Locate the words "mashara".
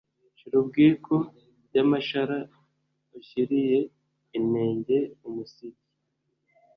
1.89-2.37